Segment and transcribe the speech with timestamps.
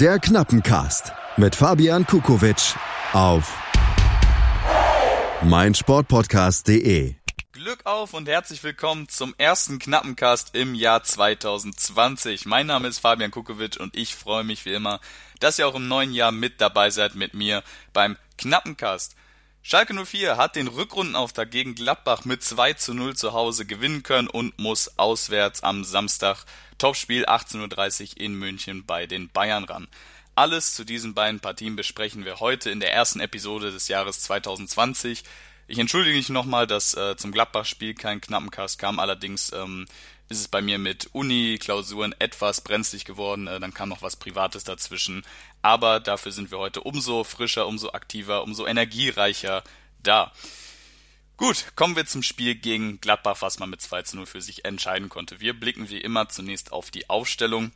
[0.00, 2.74] Der Knappencast mit Fabian Kukowitsch
[3.12, 3.54] auf
[5.42, 7.16] meinsportpodcast.de.
[7.52, 12.46] Glück auf und herzlich willkommen zum ersten Knappencast im Jahr 2020.
[12.46, 15.00] Mein Name ist Fabian Kukowitsch und ich freue mich wie immer,
[15.38, 17.62] dass ihr auch im neuen Jahr mit dabei seid mit mir
[17.92, 19.16] beim Knappencast.
[19.62, 24.26] Schalke 04 hat den Rückrundenauftakt gegen Gladbach mit 2 zu 0 zu Hause gewinnen können
[24.26, 26.44] und muss auswärts am Samstag
[26.78, 29.86] Topspiel 18.30 Uhr in München bei den Bayern ran.
[30.34, 35.24] Alles zu diesen beiden Partien besprechen wir heute in der ersten Episode des Jahres 2020.
[35.68, 39.84] Ich entschuldige mich nochmal, dass äh, zum Gladbach-Spiel kein Knappencast kam, allerdings ähm,
[40.30, 44.62] ist es bei mir mit Uni-Klausuren etwas brenzlig geworden, äh, dann kam noch was Privates
[44.62, 45.24] dazwischen,
[45.60, 49.64] aber dafür sind wir heute umso frischer, umso aktiver, umso energiereicher
[50.02, 50.32] da.
[51.36, 54.64] Gut, kommen wir zum Spiel gegen Gladbach, was man mit 2 zu 0 für sich
[54.64, 55.40] entscheiden konnte.
[55.40, 57.72] Wir blicken wie immer zunächst auf die Aufstellung.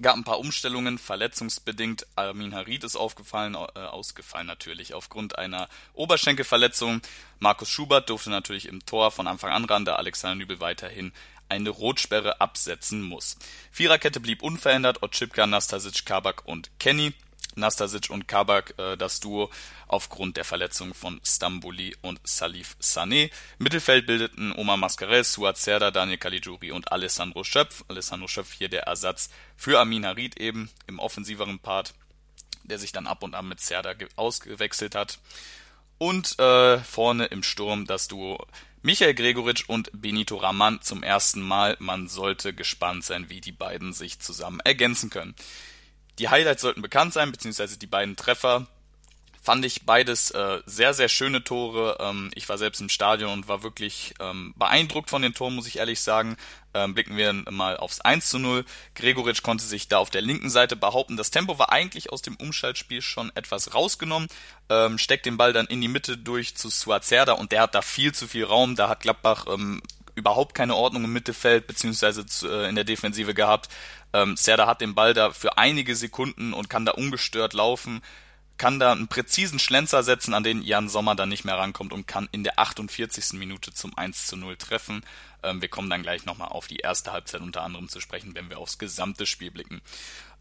[0.00, 2.06] Gab ein paar Umstellungen, verletzungsbedingt.
[2.14, 7.00] Armin Harid ist aufgefallen, äh, ausgefallen natürlich aufgrund einer Oberschenkelverletzung.
[7.40, 11.12] Markus Schubert durfte natürlich im Tor von Anfang an ran, da Alexander Nübel weiterhin
[11.48, 13.36] eine Rotsperre absetzen muss.
[13.70, 17.14] Viererkette blieb unverändert, Otschipka, Nastasic, Kabak und Kenny.
[17.58, 19.50] Nastasic und Kabak äh, das Duo
[19.86, 23.30] aufgrund der Verletzung von Stambuli und Salif Sané.
[23.58, 27.84] Mittelfeld bildeten Omar Mascarez, Suat Serda, Daniel Caligiuri und Alessandro Schöpf.
[27.88, 31.94] Alessandro Schöpf hier der Ersatz für Amin Harid eben im offensiveren Part,
[32.64, 35.18] der sich dann ab und an mit Serda ausgewechselt hat.
[35.98, 38.46] Und äh, vorne im Sturm das Duo
[38.82, 41.76] Michael Gregoritsch und Benito Raman zum ersten Mal.
[41.80, 45.34] Man sollte gespannt sein, wie die beiden sich zusammen ergänzen können.
[46.18, 48.68] Die Highlights sollten bekannt sein, beziehungsweise die beiden Treffer.
[49.42, 51.98] Fand ich beides äh, sehr, sehr schöne Tore.
[52.00, 55.66] Ähm, ich war selbst im Stadion und war wirklich ähm, beeindruckt von den Toren, muss
[55.66, 56.36] ich ehrlich sagen.
[56.74, 58.64] Ähm, blicken wir mal aufs 1 zu 0.
[58.94, 61.16] Gregoritsch konnte sich da auf der linken Seite behaupten.
[61.16, 64.28] Das Tempo war eigentlich aus dem Umschaltspiel schon etwas rausgenommen.
[64.68, 67.82] Ähm, steckt den Ball dann in die Mitte durch zu Suazerda und der hat da
[67.82, 68.76] viel zu viel Raum.
[68.76, 69.80] Da hat Gladbach ähm,
[70.14, 73.70] überhaupt keine Ordnung im Mittelfeld beziehungsweise äh, in der Defensive gehabt.
[74.12, 78.02] Ähm, Serda hat den Ball da für einige Sekunden und kann da ungestört laufen,
[78.58, 82.06] kann da einen präzisen Schlenzer setzen, an den Jan Sommer dann nicht mehr rankommt und
[82.06, 83.38] kann in der 48.
[83.38, 85.02] Minute zum 1 zu 0 treffen.
[85.42, 88.50] Ähm, wir kommen dann gleich nochmal auf die erste Halbzeit unter anderem zu sprechen, wenn
[88.50, 89.80] wir aufs gesamte Spiel blicken.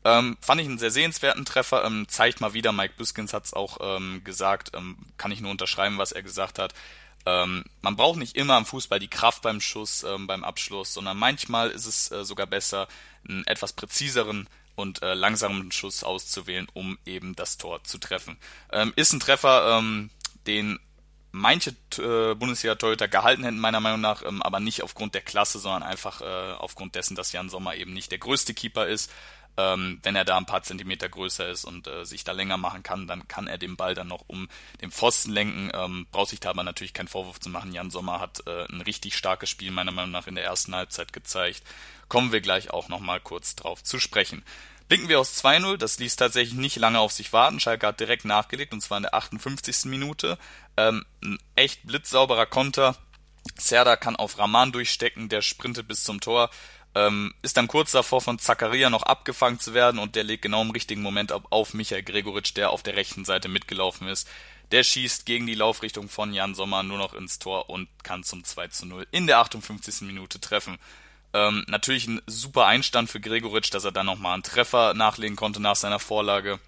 [0.04, 3.54] Ähm, fand ich einen sehr sehenswerten Treffer, ähm, zeigt mal wieder, Mike Büskins hat es
[3.54, 6.74] auch ähm, gesagt, ähm, kann ich nur unterschreiben, was er gesagt hat.
[7.26, 11.18] Ähm, man braucht nicht immer am Fußball die Kraft beim Schuss, ähm, beim Abschluss, sondern
[11.18, 12.88] manchmal ist es äh, sogar besser,
[13.28, 14.48] einen etwas präziseren
[14.78, 18.38] und äh, langsamen Schuss auszuwählen, um eben das Tor zu treffen.
[18.72, 20.12] Ähm, ist ein Treffer, ähm,
[20.46, 20.80] den
[21.32, 25.84] manche äh, Bundesliga-Torhüter gehalten hätten, meiner Meinung nach, ähm, aber nicht aufgrund der Klasse, sondern
[25.84, 29.12] einfach äh, aufgrund dessen, dass Jan Sommer eben nicht der größte Keeper ist
[29.58, 32.84] ähm, wenn er da ein paar Zentimeter größer ist und äh, sich da länger machen
[32.84, 34.48] kann, dann kann er den Ball dann noch um
[34.82, 35.72] den Pfosten lenken.
[35.74, 37.74] Ähm, braucht sich da aber natürlich keinen Vorwurf zu machen.
[37.74, 41.12] Jan Sommer hat äh, ein richtig starkes Spiel meiner Meinung nach in der ersten Halbzeit
[41.12, 41.64] gezeigt.
[42.08, 44.44] Kommen wir gleich auch nochmal kurz drauf zu sprechen.
[44.88, 47.60] Blicken wir aus 2-0, das ließ tatsächlich nicht lange auf sich warten.
[47.60, 49.86] Schalke hat direkt nachgelegt und zwar in der 58.
[49.86, 50.38] Minute.
[50.78, 52.96] Ähm, ein echt blitzsauberer Konter.
[53.58, 56.50] Serda kann auf Raman durchstecken, der sprintet bis zum Tor.
[56.98, 60.64] Ähm, ist dann kurz davor von Zakaria noch abgefangen zu werden und der legt genau
[60.64, 64.28] im richtigen Moment auf Michael Gregoritsch, der auf der rechten Seite mitgelaufen ist.
[64.72, 68.44] Der schießt gegen die Laufrichtung von Jan Sommer nur noch ins Tor und kann zum
[68.44, 70.08] 2 zu 0 in der 58.
[70.08, 70.80] Minute treffen.
[71.34, 75.62] Ähm, natürlich ein super Einstand für Gregoritsch, dass er dann nochmal einen Treffer nachlegen konnte
[75.62, 76.60] nach seiner Vorlage.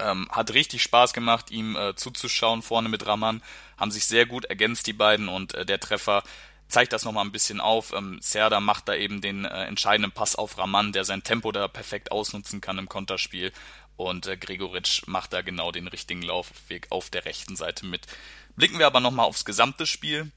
[0.00, 3.42] Ähm, hat richtig Spaß gemacht, ihm äh, zuzuschauen vorne mit Raman.
[3.76, 6.24] Haben sich sehr gut ergänzt, die beiden, und äh, der Treffer
[6.72, 7.92] zeigt das nochmal ein bisschen auf.
[7.92, 11.68] Ähm, Serda macht da eben den äh, entscheidenden Pass auf Raman, der sein Tempo da
[11.68, 13.52] perfekt ausnutzen kann im Konterspiel.
[13.96, 18.06] Und äh, Gregoritsch macht da genau den richtigen Laufweg auf der rechten Seite mit.
[18.56, 20.30] Blicken wir aber nochmal aufs gesamte Spiel.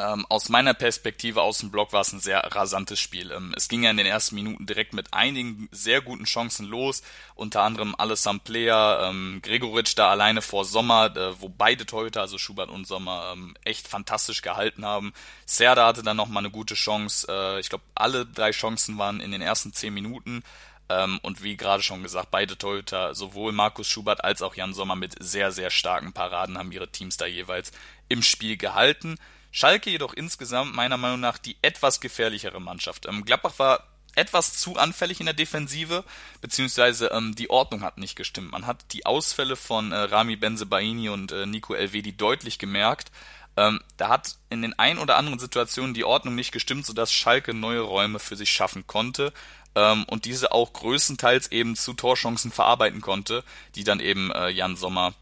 [0.00, 3.32] Ähm, aus meiner Perspektive aus dem Block war es ein sehr rasantes Spiel.
[3.32, 7.02] Ähm, es ging ja in den ersten Minuten direkt mit einigen sehr guten Chancen los,
[7.34, 12.38] unter anderem Alessam Player, ähm, Gregoritsch da alleine vor Sommer, äh, wo beide Torhüter, also
[12.38, 15.12] Schubert und Sommer, ähm, echt fantastisch gehalten haben.
[15.46, 17.26] Serda hatte dann nochmal eine gute Chance.
[17.28, 20.44] Äh, ich glaube, alle drei Chancen waren in den ersten zehn Minuten.
[20.88, 24.94] Ähm, und wie gerade schon gesagt, beide Torhüter, sowohl Markus Schubert als auch Jan Sommer
[24.94, 27.72] mit sehr, sehr starken Paraden haben ihre Teams da jeweils
[28.08, 29.18] im Spiel gehalten.
[29.50, 33.06] Schalke jedoch insgesamt meiner Meinung nach die etwas gefährlichere Mannschaft.
[33.06, 33.84] Ähm, Gladbach war
[34.14, 36.04] etwas zu anfällig in der Defensive,
[36.40, 38.50] beziehungsweise ähm, die Ordnung hat nicht gestimmt.
[38.50, 43.12] Man hat die Ausfälle von äh, Rami Benzebaini und äh, Nico Elvedi deutlich gemerkt.
[43.56, 47.54] Ähm, da hat in den ein oder anderen Situationen die Ordnung nicht gestimmt, sodass Schalke
[47.54, 49.32] neue Räume für sich schaffen konnte.
[49.74, 54.76] ähm, und diese auch größtenteils eben zu Torchancen verarbeiten konnte, die dann eben äh, Jan
[54.76, 55.14] Sommer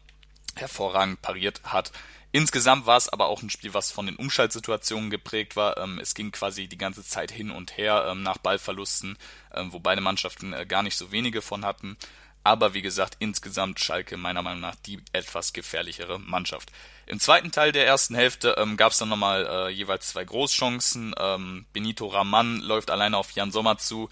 [0.55, 1.91] hervorragend pariert hat.
[2.31, 5.77] Insgesamt war es aber auch ein Spiel, was von den Umschaltsituationen geprägt war.
[5.77, 9.17] Ähm, es ging quasi die ganze Zeit hin und her ähm, nach Ballverlusten,
[9.53, 11.97] ähm, wo beide Mannschaften äh, gar nicht so wenige von hatten.
[12.43, 16.71] Aber wie gesagt, insgesamt Schalke meiner Meinung nach die etwas gefährlichere Mannschaft.
[17.05, 21.13] Im zweiten Teil der ersten Hälfte ähm, gab es dann nochmal äh, jeweils zwei Großchancen.
[21.17, 24.09] Ähm, Benito Raman läuft alleine auf Jan Sommer zu,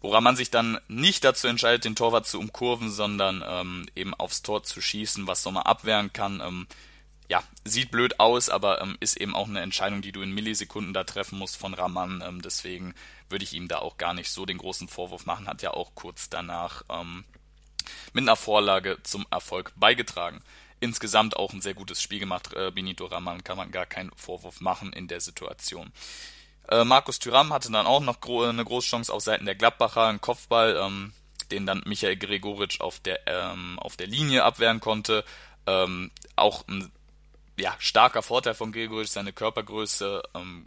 [0.00, 4.40] wo Raman sich dann nicht dazu entscheidet, den Torwart zu umkurven, sondern ähm, eben aufs
[4.40, 6.40] Tor zu schießen, was Sommer abwehren kann.
[6.40, 6.66] Ähm,
[7.30, 10.92] ja, sieht blöd aus, aber ähm, ist eben auch eine Entscheidung, die du in Millisekunden
[10.92, 12.24] da treffen musst von Raman.
[12.26, 12.92] Ähm, deswegen
[13.28, 15.46] würde ich ihm da auch gar nicht so den großen Vorwurf machen.
[15.46, 17.24] Hat ja auch kurz danach ähm,
[18.12, 20.40] mit einer Vorlage zum Erfolg beigetragen.
[20.80, 22.52] Insgesamt auch ein sehr gutes Spiel gemacht.
[22.52, 25.92] Äh, Benito Raman kann man gar keinen Vorwurf machen in der Situation.
[26.68, 30.20] Äh, Markus Thüram hatte dann auch noch gro eine Großchance auf Seiten der Gladbacher, einen
[30.20, 31.12] Kopfball, ähm,
[31.52, 35.24] den dann Michael Gregoritsch auf der, ähm, auf der Linie abwehren konnte.
[35.68, 36.90] Ähm, auch ein
[37.60, 40.66] ja, starker Vorteil von Gregoritsch, seine Körpergröße ähm,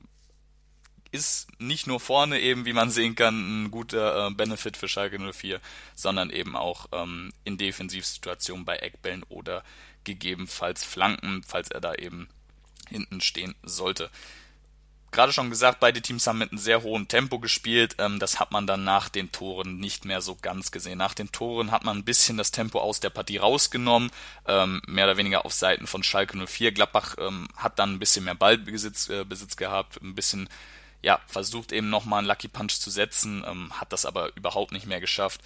[1.12, 5.20] ist nicht nur vorne eben, wie man sehen kann, ein guter äh, Benefit für Schalke
[5.20, 5.60] 04,
[5.96, 9.64] sondern eben auch ähm, in Defensivsituationen bei Eckbällen oder
[10.04, 12.30] gegebenenfalls Flanken, falls er da eben
[12.90, 14.10] hinten stehen sollte
[15.14, 17.96] gerade schon gesagt, beide Teams haben mit einem sehr hohen Tempo gespielt.
[18.00, 20.98] Ähm, das hat man dann nach den Toren nicht mehr so ganz gesehen.
[20.98, 24.12] Nach den Toren hat man ein bisschen das Tempo aus der Partie rausgenommen,
[24.48, 26.74] ähm, mehr oder weniger auf Seiten von Schalke 04.
[26.74, 30.50] Gladbach ähm, hat dann ein bisschen mehr Ballbesitz äh, Besitz gehabt, ein bisschen
[31.02, 35.02] ja, versucht eben nochmal einen Lucky Punch zu setzen, hat das aber überhaupt nicht mehr
[35.02, 35.42] geschafft.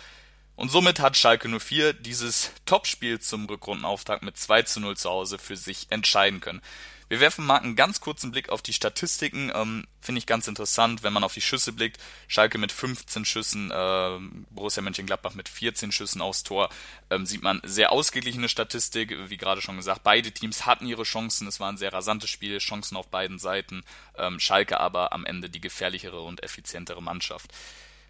[0.58, 5.38] Und somit hat Schalke 04 dieses Topspiel zum Rückrundenauftakt mit 2 zu 0 zu Hause
[5.38, 6.64] für sich entscheiden können.
[7.10, 9.52] Wir werfen mal einen ganz kurzen Blick auf die Statistiken.
[9.54, 12.00] Ähm, Finde ich ganz interessant, wenn man auf die Schüsse blickt.
[12.28, 14.18] Schalke mit 15 Schüssen, äh,
[14.50, 16.70] Borussia Mönchengladbach mit 14 Schüssen aufs Tor.
[17.12, 19.16] Ähm, sieht man sehr ausgeglichene Statistik.
[19.30, 21.48] Wie gerade schon gesagt, beide Teams hatten ihre Chancen.
[21.48, 23.84] Es war ein sehr rasantes Spiel, Chancen auf beiden Seiten.
[24.18, 27.54] Ähm, Schalke aber am Ende die gefährlichere und effizientere Mannschaft.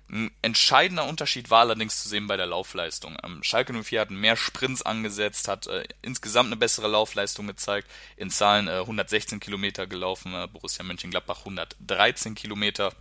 [0.09, 3.17] Ein entscheidender Unterschied war allerdings zu sehen bei der Laufleistung.
[3.23, 7.89] Ähm, Schalke 04 hat mehr Sprints angesetzt, hat äh, insgesamt eine bessere Laufleistung gezeigt.
[8.15, 12.93] In Zahlen äh, 116 Kilometer gelaufen, äh, Borussia Mönchengladbach 113 Kilometer.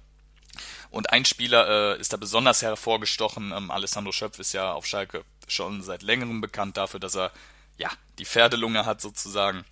[0.90, 3.52] Und ein Spieler äh, ist da besonders hervorgestochen.
[3.52, 7.30] Ähm, Alessandro Schöpf ist ja auf Schalke schon seit längerem bekannt dafür, dass er
[7.78, 9.64] ja die Pferdelunge hat sozusagen.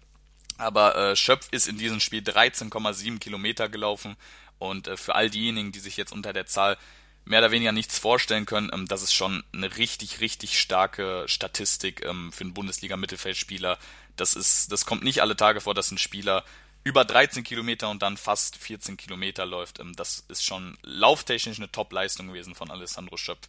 [0.57, 4.17] Aber äh, Schöpf ist in diesem Spiel 13,7 Kilometer gelaufen.
[4.59, 6.77] Und äh, für all diejenigen, die sich jetzt unter der Zahl
[7.25, 8.71] mehr oder weniger nichts vorstellen können.
[8.73, 13.79] Ähm, das ist schon eine richtig, richtig starke Statistik ähm, für einen Bundesliga-Mittelfeldspieler.
[14.17, 16.45] Das ist, das kommt nicht alle Tage vor, dass ein Spieler
[16.85, 19.81] über 13 Kilometer und dann fast 14 Kilometer läuft.
[19.81, 23.49] Ähm, das ist schon lauftechnisch eine Top-Leistung gewesen von Alessandro Schöpf.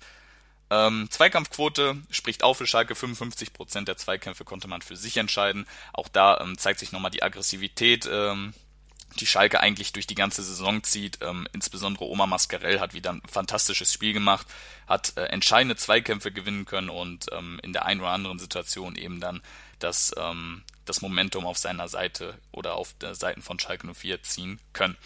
[0.71, 2.95] Ähm, Zweikampfquote spricht auch für Schalke.
[2.95, 5.67] 55% der Zweikämpfe konnte man für sich entscheiden.
[5.93, 8.53] Auch da ähm, zeigt sich nochmal die Aggressivität ähm,
[9.15, 11.19] die Schalke eigentlich durch die ganze Saison zieht.
[11.21, 14.47] Ähm, insbesondere Oma Mascarell hat wieder ein fantastisches Spiel gemacht,
[14.87, 19.19] hat äh, entscheidende Zweikämpfe gewinnen können und ähm, in der einen oder anderen Situation eben
[19.19, 19.41] dann
[19.79, 24.59] das, ähm, das Momentum auf seiner Seite oder auf der Seiten von Schalke 04 ziehen
[24.73, 24.97] können.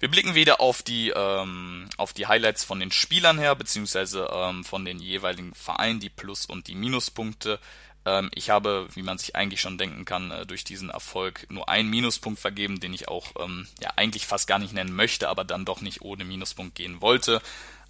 [0.00, 4.64] Wir blicken wieder auf die, ähm, auf die Highlights von den Spielern her, beziehungsweise ähm,
[4.64, 7.58] von den jeweiligen Vereinen, die Plus- und die Minuspunkte.
[8.06, 11.68] Ähm, ich habe, wie man sich eigentlich schon denken kann, äh, durch diesen Erfolg nur
[11.68, 15.44] einen Minuspunkt vergeben, den ich auch ähm, ja eigentlich fast gar nicht nennen möchte, aber
[15.44, 17.40] dann doch nicht ohne Minuspunkt gehen wollte.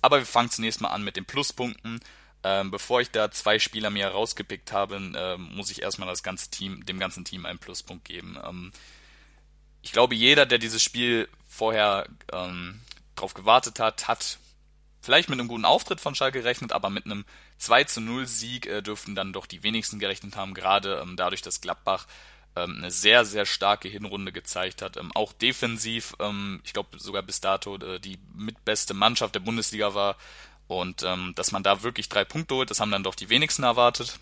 [0.03, 2.01] Aber wir fangen zunächst mal an mit den Pluspunkten.
[2.47, 6.51] Ähm, bevor ich da zwei Spieler mir herausgepickt habe, äh, muss ich erstmal das ganze
[6.51, 8.37] Team, dem ganzen Team einen Pluspunkt geben.
[8.47, 8.73] Ähm,
[9.81, 12.81] ich glaube, jeder, der dieses Spiel vorher ähm,
[13.17, 14.39] drauf gewartet hat, hat
[15.01, 17.25] vielleicht mit einem guten Auftritt von Schalke gerechnet, aber mit einem
[17.59, 21.43] 2 zu 0 Sieg äh, dürften dann doch die wenigsten gerechnet haben, gerade ähm, dadurch,
[21.43, 22.07] dass Gladbach
[22.57, 24.97] ähm, eine sehr, sehr starke Hinrunde gezeigt hat.
[24.97, 29.95] Ähm, auch defensiv, ähm, ich glaube sogar bis dato äh, die mitbeste Mannschaft der Bundesliga
[29.95, 30.17] war.
[30.67, 33.65] Und ähm, dass man da wirklich drei Punkte holt, das haben dann doch die wenigsten
[33.65, 34.19] erwartet.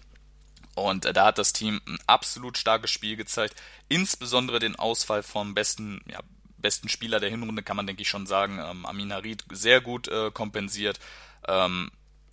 [0.74, 3.54] Und äh, da hat das Team ein absolut starkes Spiel gezeigt.
[3.88, 6.20] Insbesondere den Ausfall vom besten, ja,
[6.56, 8.58] besten Spieler der Hinrunde kann man, denke ich, schon sagen.
[8.58, 10.98] Ähm, Amin Harid sehr gut äh, kompensiert.
[11.46, 11.90] Ähm,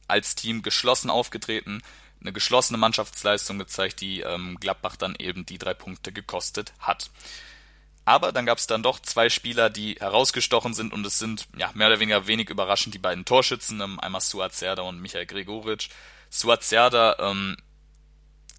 [0.10, 1.82] als Team geschlossen aufgetreten,
[2.22, 7.10] eine geschlossene Mannschaftsleistung gezeigt, die ähm, Gladbach dann eben die drei Punkte gekostet hat.
[8.06, 11.70] Aber dann gab es dann doch zwei Spieler, die herausgestochen sind und es sind ja
[11.75, 15.89] mehr oder weniger wenig überraschend die beiden Torschützen, ähm, einmal Suat Serda und Michael Gregoritsch.
[16.30, 17.56] Suat Serda ähm,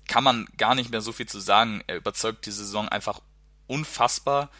[0.08, 1.82] kann man gar nicht mehr so viel zu sagen.
[1.86, 3.20] Er überzeugt die Saison einfach
[3.66, 4.50] unfassbar.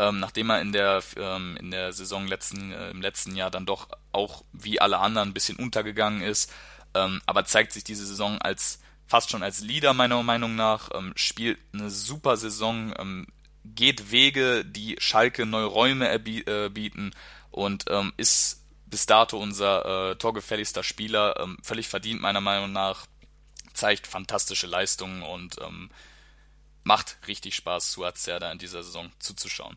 [0.00, 3.66] Ähm, nachdem er in der, ähm, in der Saison letzten, äh, im letzten Jahr dann
[3.66, 6.50] doch auch wie alle anderen ein bisschen untergegangen ist,
[6.94, 11.12] ähm, aber zeigt sich diese Saison als fast schon als Leader meiner Meinung nach, ähm,
[11.16, 13.26] spielt eine super Saison, ähm,
[13.64, 17.10] geht Wege, die Schalke neue Räume äh, bieten
[17.50, 23.04] und ähm, ist bis dato unser äh, torgefälligster Spieler, ähm, völlig verdient meiner Meinung nach,
[23.74, 25.90] zeigt fantastische Leistungen und ähm,
[26.84, 29.76] macht richtig Spaß, Suat Serdar in dieser Saison zuzuschauen.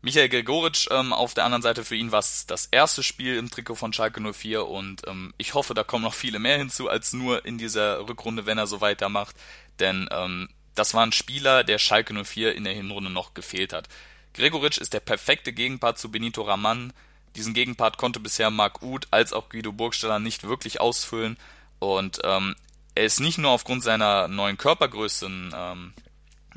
[0.00, 3.50] Michael Gregoritsch ähm, auf der anderen Seite für ihn war es das erste Spiel im
[3.50, 7.12] Trikot von Schalke 04 und ähm, ich hoffe, da kommen noch viele mehr hinzu als
[7.12, 9.34] nur in dieser Rückrunde, wenn er so weitermacht,
[9.80, 13.88] denn ähm, das war ein Spieler, der Schalke 04 in der Hinrunde noch gefehlt hat.
[14.34, 16.92] Gregoritsch ist der perfekte Gegenpart zu Benito Raman.
[17.34, 21.36] Diesen Gegenpart konnte bisher Marc Uth als auch Guido Burgstaller nicht wirklich ausfüllen
[21.80, 22.54] und ähm,
[22.94, 25.94] er ist nicht nur aufgrund seiner neuen Körpergröße ein, ähm,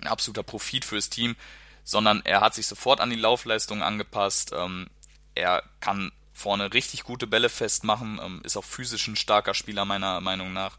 [0.01, 1.35] ein absoluter Profit fürs Team,
[1.83, 4.53] sondern er hat sich sofort an die Laufleistung angepasst.
[4.55, 4.87] Ähm,
[5.35, 10.21] er kann vorne richtig gute Bälle festmachen, ähm, ist auch physisch ein starker Spieler meiner
[10.21, 10.77] Meinung nach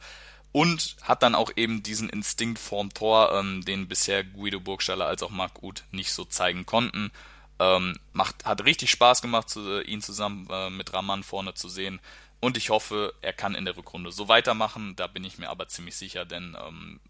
[0.53, 5.23] und hat dann auch eben diesen Instinkt vorm Tor, ähm, den bisher Guido Burgstaller als
[5.23, 7.11] auch Marc Uth nicht so zeigen konnten.
[7.59, 11.69] Ähm, macht, hat richtig Spaß gemacht, zu, äh, ihn zusammen äh, mit Raman vorne zu
[11.69, 12.01] sehen.
[12.41, 14.95] Und ich hoffe, er kann in der Rückrunde so weitermachen.
[14.97, 17.01] Da bin ich mir aber ziemlich sicher, denn ähm,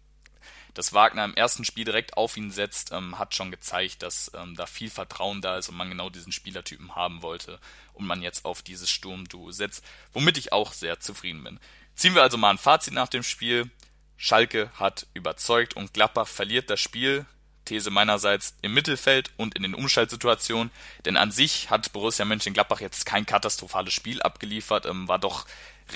[0.73, 4.55] dass Wagner im ersten Spiel direkt auf ihn setzt, ähm, hat schon gezeigt, dass ähm,
[4.55, 7.59] da viel Vertrauen da ist und man genau diesen Spielertypen haben wollte
[7.93, 11.59] und man jetzt auf dieses Sturmduo setzt, womit ich auch sehr zufrieden bin.
[11.95, 13.69] Ziehen wir also mal ein Fazit nach dem Spiel.
[14.17, 17.25] Schalke hat überzeugt und Gladbach verliert das Spiel.
[17.65, 20.69] These meinerseits im Mittelfeld und in den Umschaltsituationen,
[21.05, 25.45] denn an sich hat Borussia Mönchengladbach jetzt kein katastrophales Spiel abgeliefert, ähm, war doch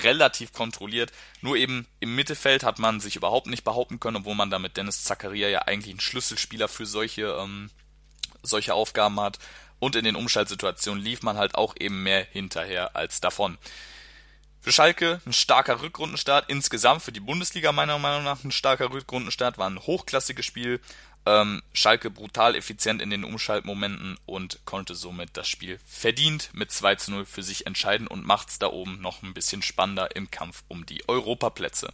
[0.02, 1.12] relativ kontrolliert.
[1.40, 4.76] Nur eben im Mittelfeld hat man sich überhaupt nicht behaupten können, obwohl man da mit
[4.76, 7.70] Dennis Zakaria ja eigentlich einen Schlüsselspieler für solche, ähm,
[8.42, 9.38] solche Aufgaben hat.
[9.78, 13.58] Und in den Umschaltsituationen lief man halt auch eben mehr hinterher als davon.
[14.60, 19.56] Für Schalke ein starker Rückrundenstart, insgesamt für die Bundesliga meiner Meinung nach ein starker Rückrundenstart,
[19.56, 20.80] war ein hochklassiges Spiel,
[21.26, 26.94] ähm, Schalke brutal effizient in den Umschaltmomenten und konnte somit das Spiel verdient mit 2
[26.96, 30.64] zu 0 für sich entscheiden und macht's da oben noch ein bisschen spannender im Kampf
[30.68, 31.92] um die Europaplätze.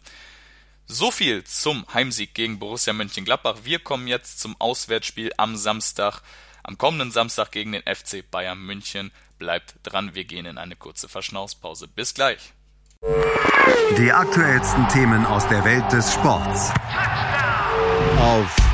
[0.87, 3.61] So viel zum Heimsieg gegen Borussia Mönchengladbach.
[3.65, 6.21] Wir kommen jetzt zum Auswärtsspiel am Samstag,
[6.63, 9.11] am kommenden Samstag gegen den FC Bayern München.
[9.39, 11.89] Bleibt dran, wir gehen in eine kurze Verschnaufspause.
[11.89, 12.53] Bis gleich.
[13.99, 16.71] Die aktuellsten Themen aus der Welt des Sports.
[18.19, 18.74] Auf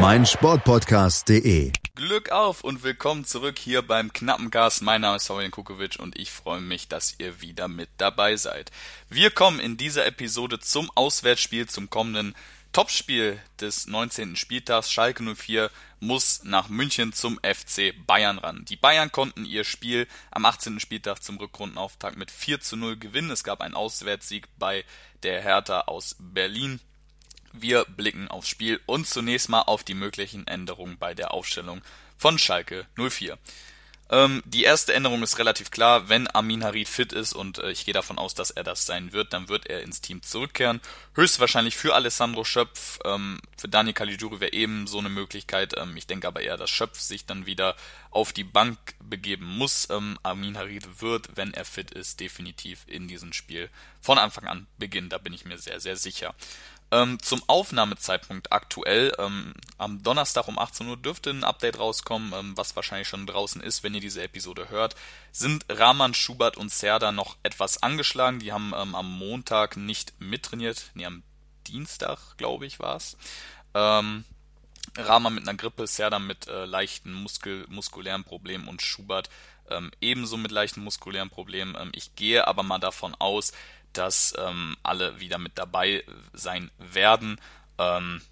[0.00, 1.72] meinsportpodcast.de.
[1.94, 4.82] Glück auf und willkommen zurück hier beim Knappencast.
[4.82, 8.70] Mein Name ist Fabian Kukovic und ich freue mich, dass ihr wieder mit dabei seid.
[9.08, 12.34] Wir kommen in dieser Episode zum Auswärtsspiel, zum kommenden
[12.72, 14.36] Topspiel des 19.
[14.36, 14.90] Spieltags.
[14.90, 15.70] Schalke 04
[16.00, 18.64] muss nach München zum FC Bayern ran.
[18.64, 20.80] Die Bayern konnten ihr Spiel am 18.
[20.80, 23.30] Spieltag zum Rückrundenauftakt mit 4 zu 0 gewinnen.
[23.30, 24.84] Es gab einen Auswärtssieg bei
[25.22, 26.80] der Hertha aus Berlin.
[27.52, 31.82] Wir blicken aufs Spiel und zunächst mal auf die möglichen Änderungen bei der Aufstellung
[32.16, 33.38] von Schalke 04.
[34.12, 37.86] Ähm, die erste Änderung ist relativ klar, wenn Amin Harid fit ist und äh, ich
[37.86, 40.82] gehe davon aus, dass er das sein wird, dann wird er ins Team zurückkehren.
[41.14, 45.74] Höchstwahrscheinlich für Alessandro Schöpf, ähm, für Daniel Caligiuri wäre eben so eine Möglichkeit.
[45.78, 47.74] Ähm, ich denke aber eher, dass Schöpf sich dann wieder
[48.10, 49.88] auf die Bank begeben muss.
[49.88, 53.70] Ähm, Amin Harid wird, wenn er fit ist, definitiv in diesem Spiel
[54.02, 56.34] von Anfang an beginnen, da bin ich mir sehr, sehr sicher.
[56.92, 62.54] Ähm, zum Aufnahmezeitpunkt aktuell, ähm, am Donnerstag um 18 Uhr dürfte ein Update rauskommen, ähm,
[62.54, 64.94] was wahrscheinlich schon draußen ist, wenn ihr diese Episode hört,
[65.32, 68.40] sind Rahman, Schubert und Serda noch etwas angeschlagen.
[68.40, 71.22] Die haben ähm, am Montag nicht mittrainiert, nee, am
[71.66, 73.16] Dienstag, glaube ich, war es.
[73.72, 74.24] Ähm,
[74.94, 79.30] Rahman mit einer Grippe, Serda mit äh, leichten Muskel muskulären Problemen und Schubert
[79.70, 81.74] ähm, ebenso mit leichten muskulären Problemen.
[81.78, 83.52] Ähm, ich gehe aber mal davon aus,
[83.92, 87.40] dass ähm, alle wieder mit dabei sein werden.
[87.78, 88.22] Ähm,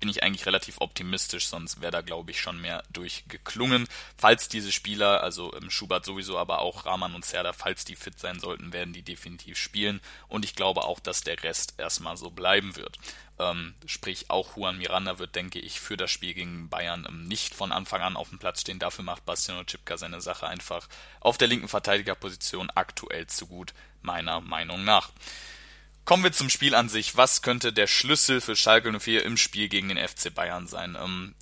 [0.00, 3.86] bin ich eigentlich relativ optimistisch, sonst wäre da, glaube ich, schon mehr durchgeklungen.
[4.16, 8.18] Falls diese Spieler, also ähm, Schubert sowieso, aber auch Rahman und Serda, falls die fit
[8.18, 10.00] sein sollten, werden die definitiv spielen.
[10.28, 12.98] Und ich glaube auch, dass der Rest erstmal so bleiben wird.
[13.38, 17.54] Ähm, sprich, auch Juan Miranda wird, denke ich, für das Spiel gegen Bayern ähm, nicht
[17.54, 18.78] von Anfang an auf dem Platz stehen.
[18.78, 20.88] Dafür macht Bastiano Cipka seine Sache einfach
[21.20, 25.10] auf der linken Verteidigerposition aktuell zu gut, meiner Meinung nach.
[26.06, 27.16] Kommen wir zum Spiel an sich.
[27.16, 30.96] Was könnte der Schlüssel für Schalke 04 im Spiel gegen den FC Bayern sein?
[30.96, 31.34] Ähm,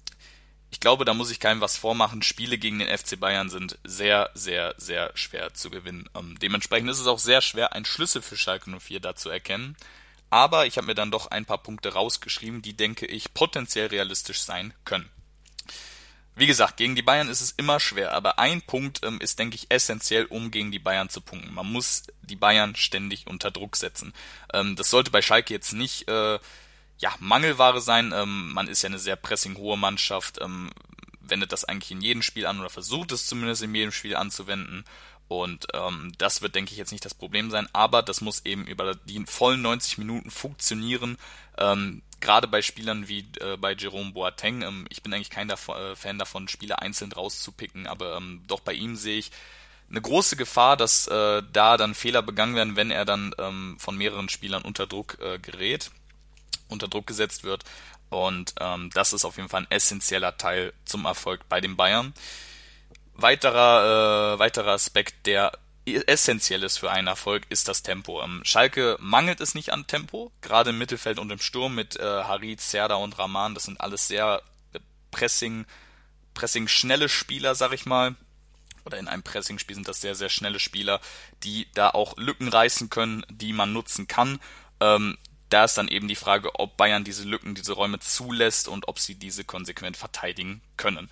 [0.71, 2.23] ich glaube, da muss ich keinem was vormachen.
[2.23, 6.09] Spiele gegen den FC Bayern sind sehr, sehr, sehr schwer zu gewinnen.
[6.17, 9.77] Ähm, dementsprechend ist es auch sehr schwer, einen Schlüssel für Schalke 04 da zu erkennen.
[10.31, 14.41] Aber ich habe mir dann doch ein paar Punkte rausgeschrieben, die, denke ich, potenziell realistisch
[14.41, 15.11] sein können.
[16.37, 19.55] Wie gesagt, gegen die Bayern ist es immer schwer, aber ein Punkt ähm, ist, denke
[19.55, 21.55] ich, essentiell, um gegen die Bayern zu punkten.
[21.55, 24.13] Man muss die Bayern ständig unter Druck setzen.
[24.53, 26.39] Ähm, das sollte bei Schalke jetzt nicht äh,
[26.99, 28.13] ja, Mangelware sein.
[28.13, 30.71] Ähm, man ist ja eine sehr pressing-hohe Mannschaft, ähm,
[31.21, 34.85] wendet das eigentlich in jedem Spiel an oder versucht es zumindest in jedem Spiel anzuwenden.
[35.29, 38.67] Und ähm, das wird, denke ich, jetzt nicht das Problem sein, aber das muss eben
[38.67, 41.17] über die vollen 90 Minuten funktionieren.
[41.57, 45.77] Ähm, gerade bei Spielern wie äh, bei Jerome Boateng, ähm, ich bin eigentlich kein davon,
[45.77, 49.31] äh, Fan davon, Spieler einzeln rauszupicken, aber ähm, doch bei ihm sehe ich
[49.91, 53.97] eine große Gefahr, dass äh, da dann Fehler begangen werden, wenn er dann ähm, von
[53.97, 55.91] mehreren Spielern unter Druck äh, gerät,
[56.69, 57.65] unter Druck gesetzt wird.
[58.09, 62.15] Und ähm, das ist auf jeden Fall ein essentieller Teil zum Erfolg bei den Bayern.
[63.15, 65.53] Weiterer, äh, weiterer Aspekt, der
[65.87, 68.23] essentiell ist für einen Erfolg, ist das Tempo.
[68.23, 72.03] Ähm, Schalke mangelt es nicht an Tempo, gerade im Mittelfeld und im Sturm mit äh,
[72.03, 73.55] Harit, Serda und Rahman.
[73.55, 75.67] Das sind alles sehr äh, Pressing,
[76.33, 78.15] Pressing schnelle Spieler, sag ich mal.
[78.85, 81.01] Oder in einem Pressing-Spiel sind das sehr, sehr schnelle Spieler,
[81.43, 84.41] die da auch Lücken reißen können, die man nutzen kann.
[84.81, 85.17] Ähm,
[85.49, 88.99] da ist dann eben die Frage, ob Bayern diese Lücken, diese Räume zulässt und ob
[88.99, 91.11] sie diese konsequent verteidigen können.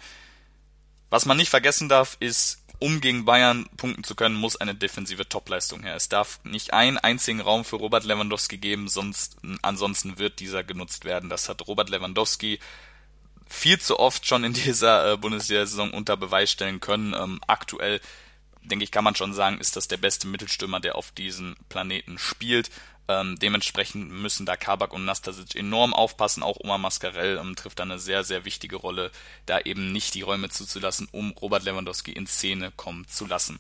[1.10, 5.28] Was man nicht vergessen darf, ist um gegen Bayern punkten zu können, muss eine defensive
[5.28, 5.94] Topleistung her.
[5.94, 11.04] Es darf nicht einen einzigen Raum für Robert Lewandowski geben, sonst, ansonsten wird dieser genutzt
[11.04, 11.30] werden.
[11.30, 12.58] Das hat Robert Lewandowski
[13.48, 17.14] viel zu oft schon in dieser äh, Bundesliga-Saison unter Beweis stellen können.
[17.14, 18.00] Ähm, aktuell,
[18.62, 22.18] denke ich, kann man schon sagen, ist das der beste Mittelstürmer, der auf diesem Planeten
[22.18, 22.68] spielt.
[23.20, 26.42] Ähm, dementsprechend müssen da Kabak und Nastasic enorm aufpassen.
[26.42, 29.10] Auch Omar Mascarell ähm, trifft da eine sehr, sehr wichtige Rolle,
[29.46, 33.58] da eben nicht die Räume zuzulassen, um Robert Lewandowski in Szene kommen zu lassen.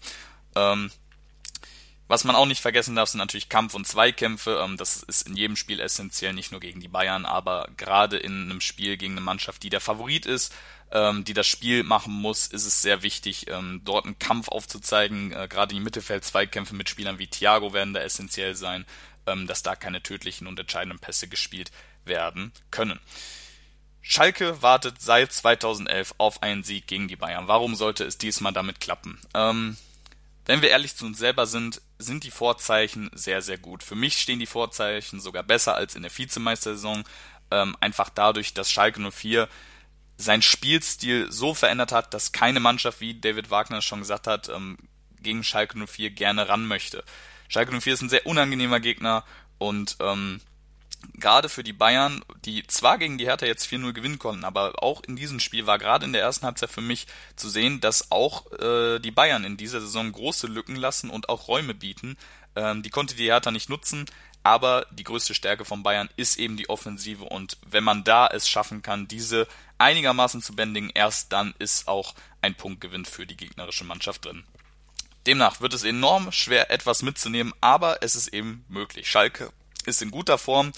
[0.54, 0.90] Ähm,
[2.08, 4.60] was man auch nicht vergessen darf, sind natürlich Kampf- und Zweikämpfe.
[4.62, 8.50] Ähm, das ist in jedem Spiel essentiell, nicht nur gegen die Bayern, aber gerade in
[8.50, 10.54] einem Spiel gegen eine Mannschaft, die der Favorit ist,
[10.90, 15.32] ähm, die das Spiel machen muss, ist es sehr wichtig, ähm, dort einen Kampf aufzuzeigen.
[15.32, 18.84] Äh, gerade die Mittelfeld-Zweikämpfe mit Spielern wie Thiago werden da essentiell sein
[19.24, 21.70] dass da keine tödlichen und entscheidenden Pässe gespielt
[22.04, 23.00] werden können.
[24.00, 27.46] Schalke wartet seit 2011 auf einen Sieg gegen die Bayern.
[27.46, 29.20] Warum sollte es diesmal damit klappen?
[29.32, 29.76] Ähm,
[30.44, 33.84] wenn wir ehrlich zu uns selber sind, sind die Vorzeichen sehr, sehr gut.
[33.84, 37.04] Für mich stehen die Vorzeichen sogar besser als in der Vizemeistersaison.
[37.52, 39.48] Ähm, einfach dadurch, dass Schalke 04
[40.16, 44.78] sein Spielstil so verändert hat, dass keine Mannschaft, wie David Wagner schon gesagt hat, ähm,
[45.20, 47.04] gegen Schalke 04 gerne ran möchte.
[47.52, 49.24] Schalke 04 ist ein sehr unangenehmer Gegner
[49.58, 50.40] und ähm,
[51.14, 55.02] gerade für die Bayern, die zwar gegen die Hertha jetzt 4-0 gewinnen konnten, aber auch
[55.02, 58.50] in diesem Spiel war gerade in der ersten Halbzeit für mich zu sehen, dass auch
[58.52, 62.16] äh, die Bayern in dieser Saison große Lücken lassen und auch Räume bieten.
[62.56, 64.06] Ähm, die konnte die Hertha nicht nutzen,
[64.42, 68.48] aber die größte Stärke von Bayern ist eben die Offensive und wenn man da es
[68.48, 73.84] schaffen kann, diese einigermaßen zu bändigen, erst dann ist auch ein Punktgewinn für die gegnerische
[73.84, 74.42] Mannschaft drin.
[75.26, 79.08] Demnach wird es enorm schwer, etwas mitzunehmen, aber es ist eben möglich.
[79.08, 79.52] Schalke
[79.86, 80.72] ist in guter Form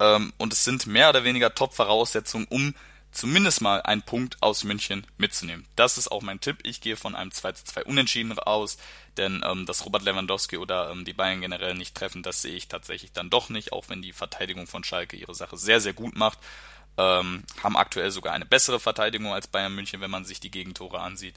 [0.00, 2.74] ähm, und es sind mehr oder weniger Top-Voraussetzungen, um
[3.10, 5.66] zumindest mal einen Punkt aus München mitzunehmen.
[5.74, 6.58] Das ist auch mein Tipp.
[6.64, 8.76] Ich gehe von einem 2 zu 2 Unentschieden aus,
[9.16, 12.68] denn ähm, dass Robert Lewandowski oder ähm, die Bayern generell nicht treffen, das sehe ich
[12.68, 16.16] tatsächlich dann doch nicht, auch wenn die Verteidigung von Schalke ihre Sache sehr, sehr gut
[16.16, 16.38] macht.
[16.98, 21.00] Ähm, haben aktuell sogar eine bessere Verteidigung als Bayern München, wenn man sich die Gegentore
[21.00, 21.34] ansieht.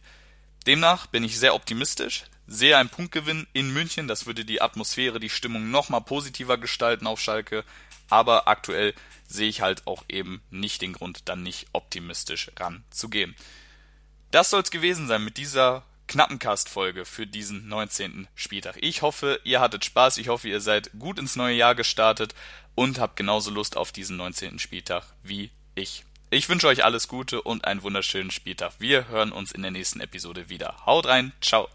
[0.67, 5.29] Demnach bin ich sehr optimistisch, sehe einen Punktgewinn in München, das würde die Atmosphäre, die
[5.29, 7.63] Stimmung nochmal positiver gestalten auf Schalke,
[8.09, 8.93] aber aktuell
[9.27, 13.35] sehe ich halt auch eben nicht den Grund, dann nicht optimistisch ranzugehen.
[14.31, 18.27] Das soll es gewesen sein mit dieser knappen Cast-Folge für diesen 19.
[18.33, 18.77] Spieltag.
[18.81, 22.33] Ich hoffe, ihr hattet Spaß, ich hoffe, ihr seid gut ins neue Jahr gestartet
[22.73, 24.57] und habt genauso Lust auf diesen 19.
[24.57, 26.03] Spieltag wie ich.
[26.31, 28.73] Ich wünsche euch alles Gute und einen wunderschönen Spieltag.
[28.79, 30.85] Wir hören uns in der nächsten Episode wieder.
[30.85, 31.69] Haut rein, ciao.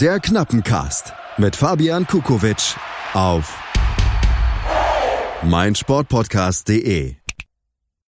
[0.00, 2.74] Der Knappencast mit Fabian Kukowitsch
[3.12, 3.56] auf
[5.44, 7.14] meinsportpodcast.de